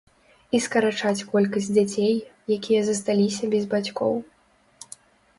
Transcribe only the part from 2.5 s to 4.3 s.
якія засталіся без бацькоў.